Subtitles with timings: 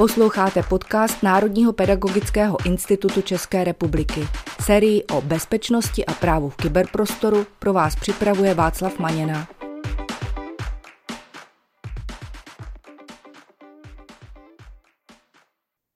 [0.00, 4.20] Posloucháte podcast Národního pedagogického institutu České republiky.
[4.62, 9.48] Sérii o bezpečnosti a právu v kyberprostoru pro vás připravuje Václav Maněna.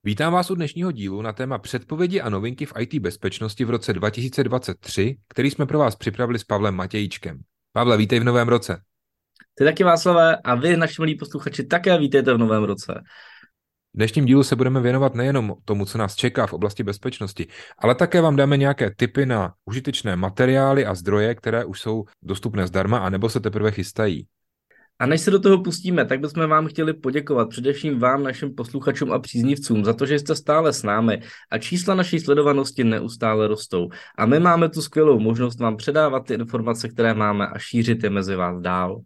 [0.03, 3.93] Vítám vás u dnešního dílu na téma předpovědi a novinky v IT bezpečnosti v roce
[3.93, 7.39] 2023, který jsme pro vás připravili s Pavlem Matějíčkem.
[7.73, 8.81] Pavle, vítej v novém roce.
[9.57, 13.03] Ty taky Václavé a vy, naši milí posluchači, také vítejte v novém roce.
[13.95, 17.95] V dnešním dílu se budeme věnovat nejenom tomu, co nás čeká v oblasti bezpečnosti, ale
[17.95, 22.97] také vám dáme nějaké tipy na užitečné materiály a zdroje, které už jsou dostupné zdarma
[22.97, 24.27] a nebo se teprve chystají.
[24.99, 29.11] A než se do toho pustíme, tak bychom vám chtěli poděkovat především vám, našim posluchačům
[29.11, 33.89] a příznivcům, za to, že jste stále s námi a čísla naší sledovanosti neustále rostou.
[34.17, 38.09] A my máme tu skvělou možnost vám předávat ty informace, které máme a šířit je
[38.09, 39.01] mezi vás dál.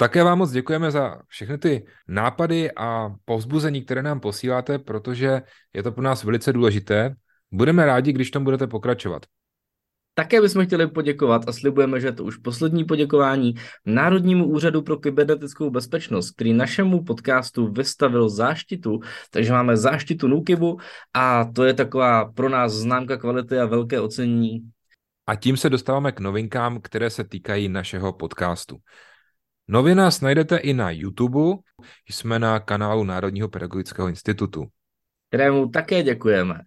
[0.00, 5.42] Také vám moc děkujeme za všechny ty nápady a povzbuzení, které nám posíláte, protože
[5.72, 7.14] je to pro nás velice důležité.
[7.52, 9.26] Budeme rádi, když tom budete pokračovat.
[10.14, 13.54] Také bychom chtěli poděkovat a slibujeme, že je to už poslední poděkování
[13.86, 20.78] Národnímu úřadu pro kybernetickou bezpečnost, který našemu podcastu vystavil záštitu, takže máme záštitu Nukibu
[21.14, 24.70] a to je taková pro nás známka kvality a velké ocenění.
[25.26, 28.76] A tím se dostáváme k novinkám, které se týkají našeho podcastu.
[29.72, 31.58] Nově nás najdete i na YouTube,
[32.08, 34.66] jsme na kanálu Národního pedagogického institutu.
[35.28, 36.60] Kterému také děkujeme.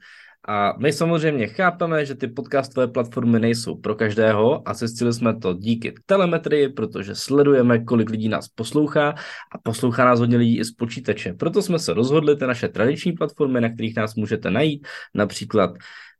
[0.48, 5.54] A my samozřejmě chápeme, že ty podcastové platformy nejsou pro každého a zjistili jsme to
[5.54, 9.10] díky telemetrii, protože sledujeme, kolik lidí nás poslouchá
[9.52, 11.34] a poslouchá nás hodně lidí i z počítače.
[11.34, 15.72] Proto jsme se rozhodli ty naše tradiční platformy, na kterých nás můžete najít, například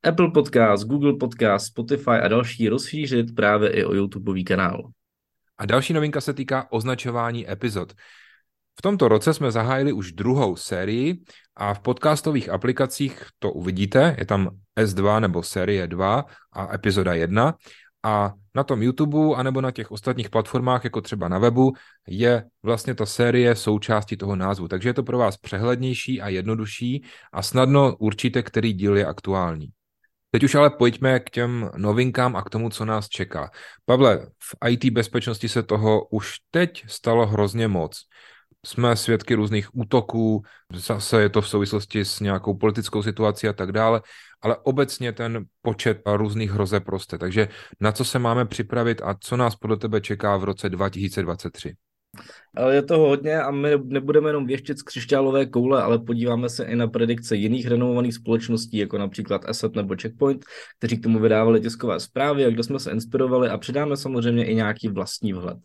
[0.04, 4.92] Apple Podcast, Google Podcast, Spotify a další rozšířit právě i o YouTubeový kanál.
[5.58, 7.94] A další novinka se týká označování epizod.
[8.80, 11.22] V tomto roce jsme zahájili už druhou sérii
[11.56, 14.16] a v podcastových aplikacích to uvidíte.
[14.20, 14.50] Je tam
[14.80, 17.56] S2 nebo série 2 a epizoda 1.
[18.04, 21.74] A na tom YouTube anebo na těch ostatních platformách, jako třeba na webu,
[22.08, 24.68] je vlastně ta série součástí toho názvu.
[24.68, 27.04] Takže je to pro vás přehlednější a jednodušší
[27.34, 29.68] a snadno určíte, který díl je aktuální.
[30.34, 33.52] Teď už ale pojďme k těm novinkám a k tomu, co nás čeká.
[33.86, 38.02] Pavle, v IT bezpečnosti se toho už teď stalo hrozně moc.
[38.66, 40.44] Jsme svědky různých útoků,
[40.74, 44.02] zase je to v souvislosti s nějakou politickou situací a tak dále,
[44.42, 47.18] ale obecně ten počet různých hrozeb roste.
[47.18, 47.48] Takže
[47.80, 51.76] na co se máme připravit a co nás podle tebe čeká v roce 2023?
[52.56, 56.66] Ale je toho hodně a my nebudeme jenom věštět z křišťálové koule, ale podíváme se
[56.66, 60.46] i na predikce jiných renomovaných společností, jako například Asset nebo Checkpoint,
[60.78, 64.56] kteří k tomu vydávali tiskové zprávy a kde jsme se inspirovali a přidáme samozřejmě i
[64.56, 65.58] nějaký vlastní vhled.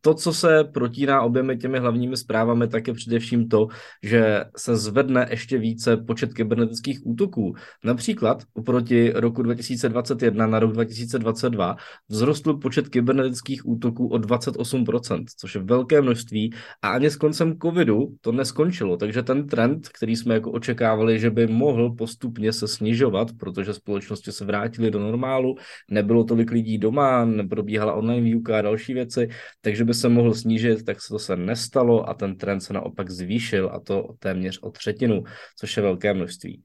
[0.00, 3.66] To, co se protíná oběmi těmi hlavními zprávami, tak je především to,
[4.02, 7.54] že se zvedne ještě více počet kybernetických útoků.
[7.84, 11.76] Například oproti roku 2021 na rok 2022
[12.08, 18.14] vzrostl počet kybernetických útoků o 28%, což je velké množství a ani s koncem covidu
[18.20, 23.28] to neskončilo, takže ten trend, který jsme jako očekávali, že by mohl postupně se snižovat,
[23.38, 25.56] protože společnosti se vrátily do normálu,
[25.90, 29.28] nebylo tolik lidí doma, neprobíhala online výuka a další věci,
[29.60, 33.10] takže by se mohl snížit, tak se to se nestalo a ten trend se naopak
[33.10, 35.22] zvýšil a to téměř o třetinu,
[35.58, 36.62] což je velké množství.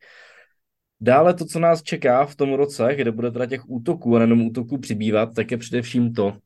[1.01, 4.47] Dále to, co nás čeká v tom roce, kde bude teda těch útoků a nejenom
[4.47, 6.37] útoků přibývat, tak je především to,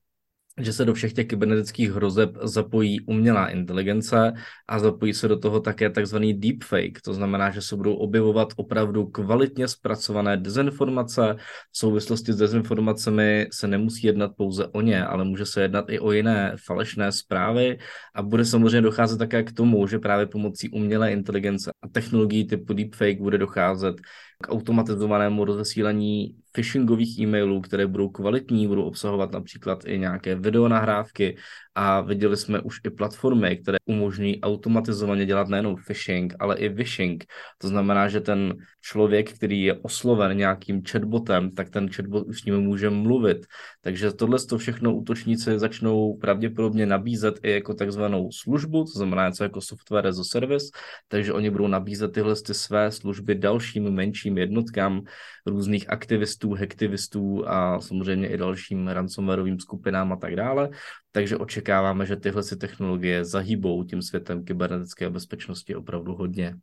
[0.59, 4.33] že se do všech těch kybernetických hrozeb zapojí umělá inteligence
[4.67, 7.01] a zapojí se do toho také takzvaný deepfake.
[7.01, 11.35] To znamená, že se budou objevovat opravdu kvalitně zpracované dezinformace.
[11.71, 15.99] V souvislosti s dezinformacemi se nemusí jednat pouze o ně, ale může se jednat i
[15.99, 17.77] o jiné falešné zprávy
[18.15, 22.73] a bude samozřejmě docházet také k tomu, že právě pomocí umělé inteligence a technologií typu
[22.73, 23.95] deepfake bude docházet
[24.41, 31.37] k automatizovanému rozesílení phishingových e-mailů, které budou kvalitní, budou obsahovat například i nějaké videonahrávky
[31.75, 37.25] a viděli jsme už i platformy, které umožní automatizovaně dělat nejenom phishing, ale i vishing.
[37.57, 42.45] To znamená, že ten člověk, který je osloven nějakým chatbotem, tak ten chatbot už s
[42.45, 43.45] ním může mluvit.
[43.81, 49.43] Takže tohle to všechno útočníci začnou pravděpodobně nabízet i jako takzvanou službu, to znamená něco
[49.43, 50.65] jako software as a service,
[51.07, 55.01] takže oni budou nabízet tyhle ty své služby dalším menším jednotkám
[55.45, 60.69] různých aktivistů, hektivistů a samozřejmě i dalším ransomwareovým skupinám a tak dále.
[61.11, 66.55] Takže očekáváme, že tyhle si technologie zahýbou tím světem kybernetické bezpečnosti opravdu hodně.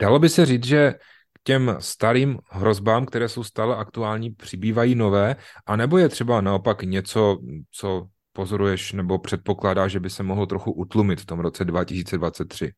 [0.00, 0.94] Dalo by se říct, že
[1.42, 5.36] těm starým hrozbám, které jsou stále aktuální, přibývají nové,
[5.66, 7.38] anebo je třeba naopak něco,
[7.70, 12.72] co pozoruješ nebo předpokládáš, že by se mohlo trochu utlumit v tom roce 2023?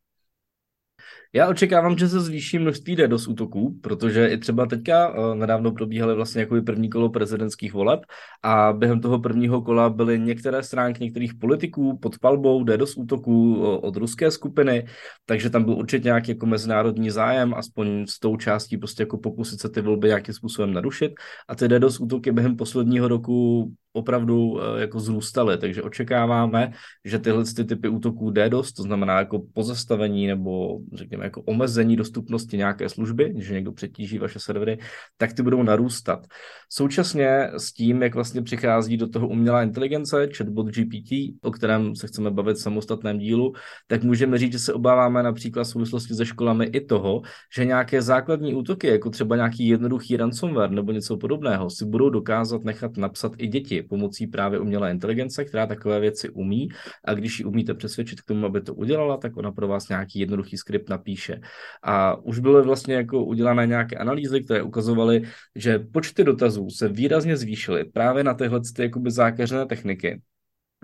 [1.32, 6.14] Já očekávám, že se zvýší množství DDoS útoků, protože i třeba teďka uh, nedávno probíhaly
[6.14, 8.00] vlastně jako první kolo prezidentských voleb
[8.42, 13.78] a během toho prvního kola byly některé stránky některých politiků pod palbou DDoS útoků uh,
[13.82, 14.86] od ruské skupiny,
[15.26, 19.60] takže tam byl určitě nějaký jako mezinárodní zájem, aspoň s tou částí prostě jako pokusit
[19.60, 21.12] se ty volby nějakým způsobem narušit.
[21.48, 26.72] A ty DDoS útoky během posledního roku opravdu eh, jako zrůstaly, takže očekáváme,
[27.04, 32.56] že tyhle ty typy útoků DDoS, to znamená jako pozastavení nebo řekněme jako omezení dostupnosti
[32.56, 34.78] nějaké služby, že někdo přetíží vaše servery,
[35.16, 36.26] tak ty budou narůstat.
[36.70, 41.10] Současně s tím, jak vlastně přichází do toho umělá inteligence, chatbot GPT,
[41.42, 43.52] o kterém se chceme bavit v samostatném dílu,
[43.86, 47.22] tak můžeme říct, že se obáváme například v souvislosti se školami i toho,
[47.56, 52.64] že nějaké základní útoky, jako třeba nějaký jednoduchý ransomware nebo něco podobného, si budou dokázat
[52.64, 56.68] nechat napsat i děti pomocí právě umělé inteligence, která takové věci umí
[57.04, 60.18] a když ji umíte přesvědčit k tomu, aby to udělala, tak ona pro vás nějaký
[60.18, 61.40] jednoduchý skript napíše.
[61.82, 65.22] A už byly vlastně jako udělané nějaké analýzy, které ukazovaly,
[65.54, 70.22] že počty dotazů se výrazně zvýšily právě na tyhle ty jakoby zákeřené techniky.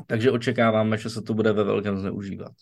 [0.07, 2.53] Takže očekáváme, že se to bude ve velkém zneužívat.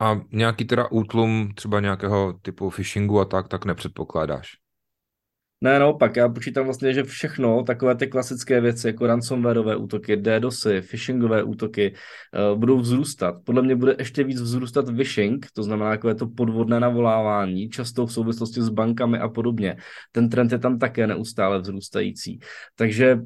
[0.00, 4.63] A nějaký teda útlum třeba nějakého typu phishingu a tak, tak nepředpokládáš?
[5.64, 10.80] Ne, naopak, já počítám vlastně, že všechno, takové ty klasické věci, jako ransomwareové útoky, DDoSy,
[10.80, 11.94] phishingové útoky,
[12.52, 13.34] uh, budou vzrůstat.
[13.44, 18.12] Podle mě bude ještě víc vzrůstat phishing, to znamená takové to podvodné navolávání, často v
[18.12, 19.76] souvislosti s bankami a podobně.
[20.12, 22.38] Ten trend je tam také neustále vzrůstající.
[22.74, 23.18] Takže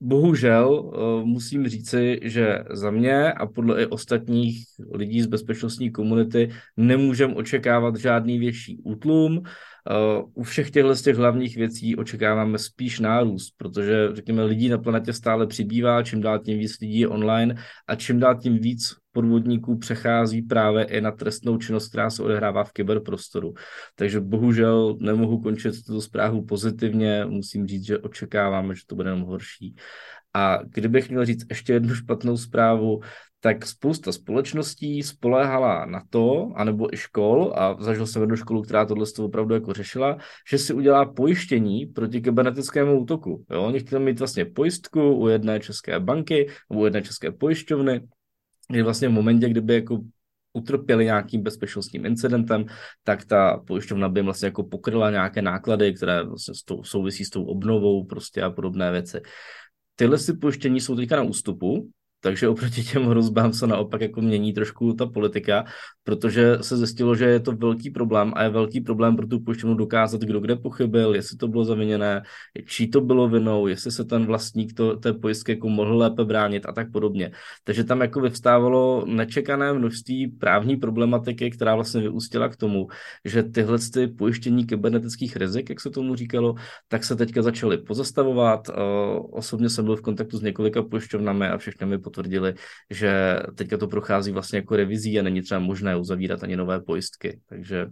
[0.00, 6.50] Bohužel uh, musím říci, že za mě a podle i ostatních lidí z bezpečnostní komunity
[6.76, 9.42] nemůžeme očekávat žádný větší útlum.
[9.90, 14.78] Uh, u všech těchto z těch hlavních věcí očekáváme spíš nárůst, protože řekněme lidí na
[14.78, 17.54] planetě stále přibývá, čím dál tím víc lidí je online
[17.88, 22.64] a čím dál tím víc podvodníků přechází právě i na trestnou činnost, která se odehrává
[22.64, 23.54] v kyberprostoru.
[23.94, 29.22] Takže bohužel nemohu končit tuto zprávu pozitivně, musím říct, že očekáváme, že to bude jenom
[29.22, 29.74] horší.
[30.34, 33.00] A kdybych měl říct ještě jednu špatnou zprávu,
[33.46, 38.86] tak spousta společností spoléhala na to, anebo i škol, a zažil jsem jednu školu, která
[38.86, 40.18] tohle opravdu jako řešila,
[40.50, 43.44] že si udělá pojištění proti kybernetickému útoku.
[43.50, 43.62] Jo?
[43.62, 48.00] Oni chtěli mít vlastně pojistku u jedné české banky, u jedné české pojišťovny,
[48.68, 49.98] kdy vlastně v momentě, kdyby jako
[50.52, 52.66] utrpěli nějakým bezpečnostním incidentem,
[53.04, 58.04] tak ta pojišťovna by vlastně jako pokryla nějaké náklady, které vlastně souvisí s tou obnovou
[58.04, 59.20] prostě a podobné věci.
[59.94, 61.90] Tyhle si pojištění jsou teďka na ústupu,
[62.26, 65.64] takže oproti těm hrozbám se naopak jako mění trošku ta politika,
[66.04, 69.76] protože se zjistilo, že je to velký problém a je velký problém pro tu pojišťovnu
[69.76, 72.22] dokázat, kdo kde pochybil, jestli to bylo zaviněné,
[72.66, 76.66] čí to bylo vinou, jestli se ten vlastník to, té pojistky jako mohl lépe bránit
[76.66, 77.30] a tak podobně.
[77.64, 82.88] Takže tam jako vyvstávalo nečekané množství právní problematiky, která vlastně vyústila k tomu,
[83.24, 86.54] že tyhle ty pojištění kybernetických rizik, jak se tomu říkalo,
[86.88, 88.70] tak se teďka začaly pozastavovat.
[89.30, 92.54] Osobně jsem byl v kontaktu s několika pojišťovnami a všechny mi potvrdili,
[92.90, 97.40] že teďka to prochází vlastně jako revizí a není třeba možné uzavírat ani nové pojistky.
[97.48, 97.86] Takže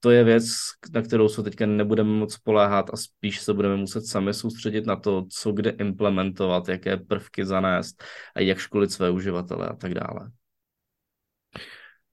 [0.00, 0.44] to je věc,
[0.92, 4.96] na kterou se teďka nebudeme moc poléhat a spíš se budeme muset sami soustředit na
[4.96, 8.04] to, co kde implementovat, jaké prvky zanést
[8.36, 10.30] a jak školit své uživatele a tak dále.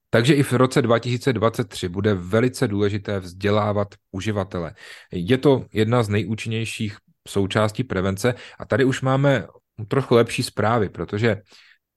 [0.09, 4.73] Takže i v roce 2023 bude velice důležité vzdělávat uživatele.
[5.11, 9.47] Je to jedna z nejúčinnějších součástí prevence a tady už máme
[9.85, 11.41] trochu lepší zprávy, protože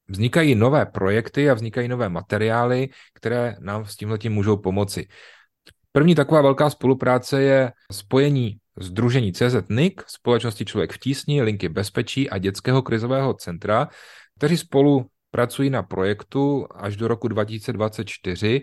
[0.08, 5.08] vznikají nové projekty a vznikají nové materiály, které nám s tímhletím můžou pomoci.
[5.92, 12.30] První taková velká spolupráce je spojení Združení CZ NIC, společnosti Člověk v tísni, linky bezpečí
[12.30, 13.88] a dětského krizového centra,
[14.38, 18.62] kteří spolu pracují na projektu až do roku 2024,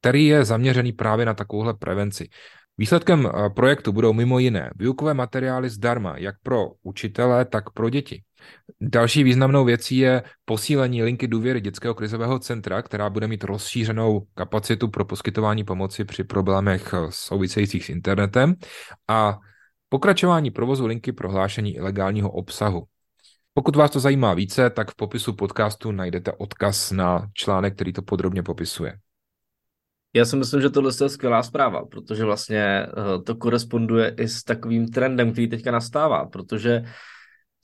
[0.00, 2.28] který je zaměřený právě na takovouhle prevenci.
[2.78, 8.22] Výsledkem eh, projektu budou mimo jiné výukové materiály zdarma, jak pro učitele, tak pro děti.
[8.80, 14.88] Další významnou věcí je posílení linky důvěry dětského krizového centra, která bude mít rozšířenou kapacitu
[14.88, 18.54] pro poskytování pomoci při problémech eh, souvisejících s internetem
[19.08, 19.38] a
[19.88, 22.84] pokračování provozu linky pro hlášení ilegálního obsahu.
[23.54, 28.02] Pokud vás to zajímá více, tak v popisu podcastu najdete odkaz na článek, který to
[28.02, 28.98] podrobně popisuje.
[30.14, 32.88] Já si myslím, že tohle je skvělá zpráva, protože vlastně eh,
[33.26, 36.82] to koresponduje i s takovým trendem, který teďka nastává, protože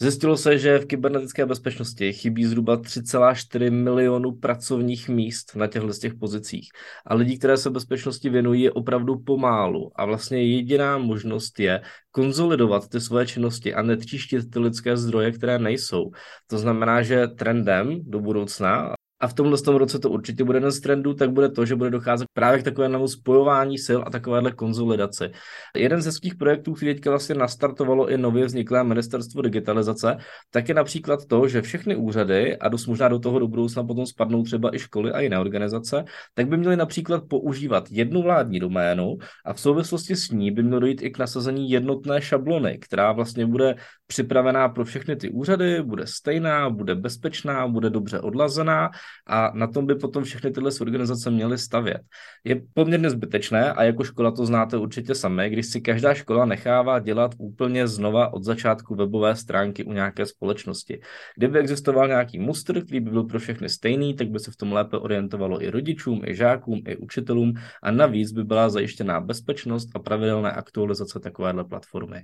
[0.01, 5.99] Zjistilo se, že v kybernetické bezpečnosti chybí zhruba 3,4 milionu pracovních míst na těchto z
[5.99, 6.69] těch pozicích.
[7.07, 9.93] A lidí, které se bezpečnosti věnují, je opravdu pomálu.
[9.95, 15.59] A vlastně jediná možnost je konzolidovat ty svoje činnosti a netříštit ty lidské zdroje, které
[15.59, 16.11] nejsou.
[16.47, 20.73] To znamená, že trendem do budoucna a v tomhle tom roce to určitě bude jeden
[20.73, 24.53] z trendů, tak bude to, že bude docházet právě k takovému spojování sil a takovéhle
[24.53, 25.31] konzolidaci.
[25.77, 30.17] Jeden ze svých projektů, který teďka vlastně nastartovalo i nově vzniklé ministerstvo digitalizace,
[30.51, 34.07] tak je například to, že všechny úřady, a dost možná do toho do budoucna potom
[34.07, 36.05] spadnou třeba i školy a jiné organizace,
[36.35, 40.81] tak by měly například používat jednu vládní doménu a v souvislosti s ní by mělo
[40.81, 43.75] dojít i k nasazení jednotné šablony, která vlastně bude
[44.07, 48.91] připravená pro všechny ty úřady, bude stejná, bude bezpečná, bude dobře odlazená
[49.27, 52.01] a na tom by potom všechny tyhle organizace měly stavět.
[52.45, 56.99] Je poměrně zbytečné a jako škola to znáte určitě samé, když si každá škola nechává
[56.99, 61.01] dělat úplně znova od začátku webové stránky u nějaké společnosti.
[61.37, 64.73] Kdyby existoval nějaký muster, který by byl pro všechny stejný, tak by se v tom
[64.73, 67.53] lépe orientovalo i rodičům, i žákům, i učitelům
[67.83, 72.23] a navíc by byla zajištěná bezpečnost a pravidelné aktualizace takovéhle platformy.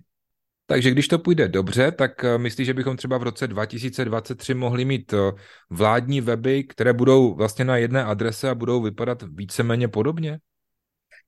[0.70, 4.84] Takže když to půjde dobře, tak eh, myslíš, že bychom třeba v roce 2023 mohli
[4.84, 5.32] mít eh,
[5.70, 10.38] vládní weby, které budou vlastně na jedné adrese a budou vypadat víceméně podobně?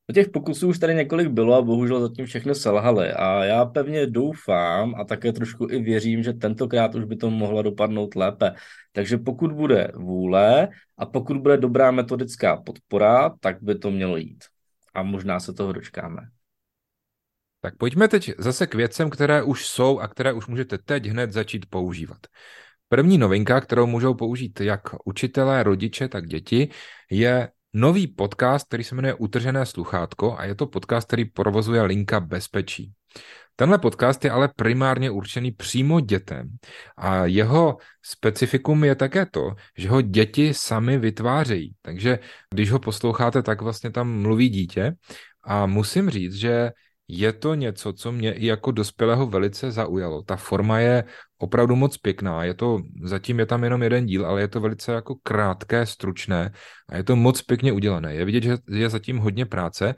[0.09, 3.13] No těch pokusů už tady několik bylo a bohužel zatím všechny selhaly.
[3.13, 7.63] A já pevně doufám a také trošku i věřím, že tentokrát už by to mohlo
[7.63, 8.53] dopadnout lépe.
[8.93, 10.69] Takže pokud bude vůle
[10.99, 14.45] a pokud bude dobrá metodická podpora, tak by to mělo jít.
[14.95, 16.23] A možná se toho dočkáme.
[17.63, 21.33] Tak pojďme teď zase k věcem, které už jsou a které už můžete teď hned
[21.33, 22.19] začít používat.
[22.89, 26.69] První novinka, kterou můžou použít jak učitelé, rodiče, tak děti,
[27.11, 32.21] je nový podcast, který se jmenuje Utržené sluchátko a je to podcast, který provozuje Linka
[32.21, 32.93] Bezpečí.
[33.57, 36.49] Tenhle podcast je ale primárně určený přímo dětem
[36.97, 41.75] a jeho specifikum je také to, že ho děti sami vytvářejí.
[41.83, 42.19] Takže
[42.51, 44.93] když ho posloucháte, tak vlastně tam mluví dítě
[45.45, 46.71] a musím říct, že
[47.15, 50.23] je to něco, co mě i jako dospělého velice zaujalo.
[50.23, 51.05] Ta forma je
[51.39, 52.45] opravdu moc pěkná.
[52.45, 56.53] Je to, zatím je tam jenom jeden díl, ale je to velice jako krátké, stručné
[56.89, 58.15] a je to moc pěkně udělané.
[58.15, 59.95] Je vidět, že je zatím hodně práce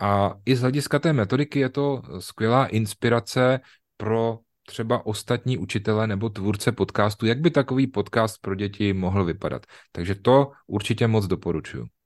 [0.00, 3.60] a i z hlediska té metodiky je to skvělá inspirace
[3.96, 9.66] pro třeba ostatní učitele nebo tvůrce podcastu, jak by takový podcast pro děti mohl vypadat.
[9.92, 11.97] Takže to určitě moc doporučuji.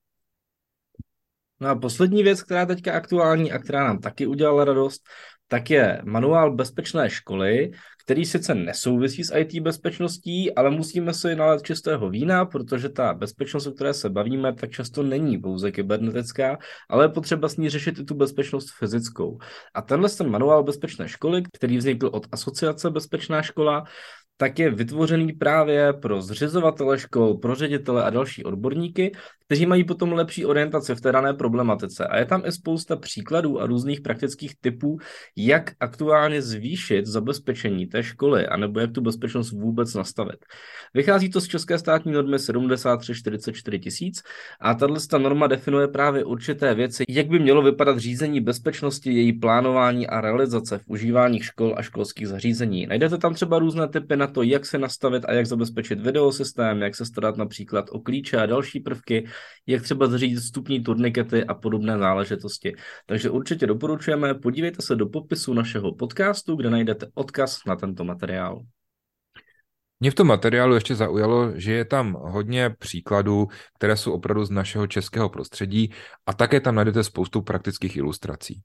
[1.63, 5.03] No a poslední věc, která teďka aktuální a která nám taky udělala radost,
[5.49, 7.71] tak je manuál bezpečné školy,
[8.05, 13.67] který sice nesouvisí s IT bezpečností, ale musíme si nalet čistého vína, protože ta bezpečnost,
[13.67, 16.59] o které se bavíme, tak často není pouze kybernetická,
[16.91, 19.39] ale je potřeba s ní řešit i tu bezpečnost fyzickou.
[19.75, 23.85] A tenhle ten manuál bezpečné školy, který vznikl od Asociace Bezpečná škola,
[24.43, 29.13] tak je vytvořený právě pro zřizovatele škol, pro ředitele a další odborníky,
[29.47, 32.07] kteří mají potom lepší orientaci v té dané problematice.
[32.07, 34.99] A je tam i spousta příkladů a různých praktických typů,
[35.37, 40.45] jak aktuálně zvýšit zabezpečení té školy, anebo jak tu bezpečnost vůbec nastavit.
[40.95, 44.23] Vychází to z české státní normy 7344 tisíc
[44.61, 50.07] a tato norma definuje právě určité věci, jak by mělo vypadat řízení bezpečnosti, její plánování
[50.07, 52.87] a realizace v užívání škol a školských zařízení.
[52.87, 56.95] Najdete tam třeba různé typy na to, jak se nastavit a jak zabezpečit videosystém, jak
[56.95, 59.27] se starat například o klíče a další prvky,
[59.67, 62.75] jak třeba zařídit vstupní turnikety a podobné záležitosti.
[63.07, 68.63] Takže určitě doporučujeme, podívejte se do popisu našeho podcastu, kde najdete odkaz na tento materiál.
[70.01, 73.49] Mě v tom materiálu ještě zaujalo, že je tam hodně příkladů,
[73.79, 75.93] které jsou opravdu z našeho českého prostředí
[76.27, 78.63] a také tam najdete spoustu praktických ilustrací.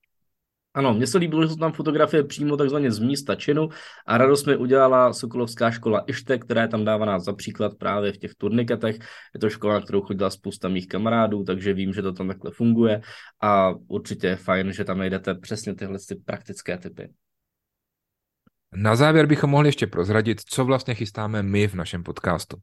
[0.77, 3.69] Ano, mně se líbilo, že jsou tam fotografie přímo takzvaně z místa činu
[4.05, 8.17] a radost mi udělala Sokolovská škola Ište, která je tam dávaná za příklad právě v
[8.17, 8.95] těch turniketech.
[9.33, 12.51] Je to škola, na kterou chodila spousta mých kamarádů, takže vím, že to tam takhle
[12.51, 13.01] funguje
[13.41, 17.09] a určitě je fajn, že tam najdete přesně tyhle ty praktické typy.
[18.73, 22.57] Na závěr bychom mohli ještě prozradit, co vlastně chystáme my v našem podcastu.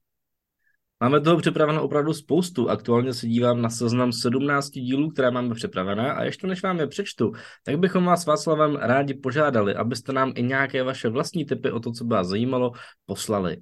[1.00, 2.70] Máme toho připraveno opravdu spoustu.
[2.70, 6.86] Aktuálně se dívám na seznam 17 dílů, které máme připravené a ještě než vám je
[6.86, 7.32] přečtu,
[7.64, 11.92] tak bychom vás Václavem rádi požádali, abyste nám i nějaké vaše vlastní typy o to,
[11.92, 12.72] co by vás zajímalo,
[13.06, 13.56] poslali.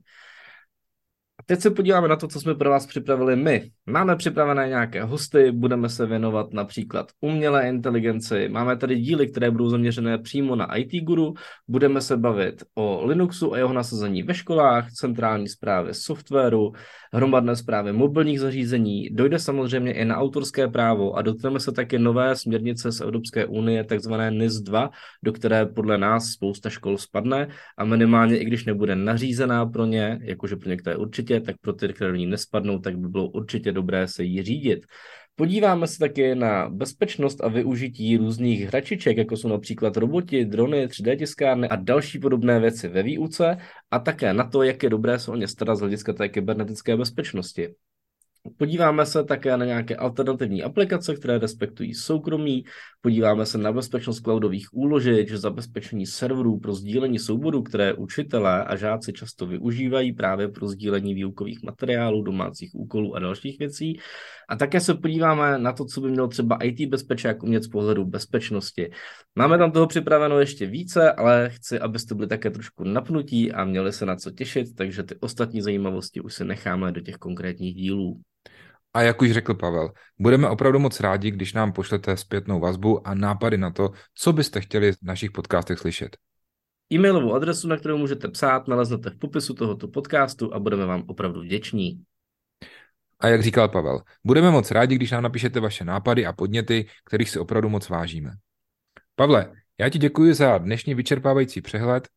[1.46, 3.70] Teď se podíváme na to, co jsme pro vás připravili my.
[3.86, 9.68] Máme připravené nějaké hosty, budeme se věnovat například umělé inteligenci, máme tady díly, které budou
[9.68, 11.34] zaměřené přímo na IT guru,
[11.68, 16.72] budeme se bavit o Linuxu a jeho nasazení ve školách, centrální zprávy softwaru,
[17.12, 22.36] hromadné zprávy mobilních zařízení, dojde samozřejmě i na autorské právo a dotkneme se také nové
[22.36, 24.90] směrnice z Evropské unie, takzvané NIS 2,
[25.24, 30.18] do které podle nás spousta škol spadne a minimálně i když nebude nařízená pro ně,
[30.22, 33.72] jakože pro některé určitě, tak pro ty, které do ní nespadnou, tak by bylo určitě
[33.72, 34.86] dobré se jí řídit.
[35.34, 41.18] Podíváme se také na bezpečnost a využití různých hračiček, jako jsou například roboti, drony, 3D
[41.18, 43.56] tiskárny a další podobné věci ve výuce
[43.90, 46.96] a také na to, jak je dobré se o ně starat z hlediska té kybernetické
[46.96, 47.68] bezpečnosti.
[48.58, 52.64] Podíváme se také na nějaké alternativní aplikace, které respektují soukromí,
[53.00, 59.12] podíváme se na bezpečnost cloudových úložišť, zabezpečení serverů pro sdílení souborů, které učitelé a žáci
[59.12, 63.98] často využívají právě pro sdílení výukových materiálů, domácích úkolů a dalších věcí.
[64.48, 68.04] A také se podíváme na to, co by měl třeba IT bezpečák umět z pohledu
[68.04, 68.90] bezpečnosti.
[69.34, 73.92] Máme tam toho připraveno ještě více, ale chci, abyste byli také trošku napnutí a měli
[73.92, 78.20] se na co těšit, takže ty ostatní zajímavosti už si necháme do těch konkrétních dílů.
[78.94, 83.14] A jak už řekl Pavel, budeme opravdu moc rádi, když nám pošlete zpětnou vazbu a
[83.14, 86.16] nápady na to, co byste chtěli v našich podcastech slyšet.
[86.92, 91.40] E-mailovou adresu, na kterou můžete psát, naleznete v popisu tohoto podcastu a budeme vám opravdu
[91.40, 92.02] vděční.
[93.20, 97.30] A jak říkal Pavel, budeme moc rádi, když nám napíšete vaše nápady a podněty, kterých
[97.30, 98.30] si opravdu moc vážíme.
[99.14, 102.08] Pavle, já ti děkuji za dnešní vyčerpávající přehled,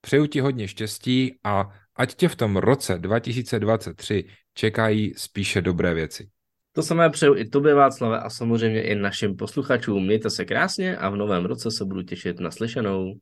[0.00, 6.28] přeju ti hodně štěstí a ať tě v tom roce 2023 čekají spíše dobré věci.
[6.74, 10.04] To samé přeju i tobě, Václave, a samozřejmě i našim posluchačům.
[10.04, 13.14] Mějte se krásně a v novém roce se budu těšit na slyšenou.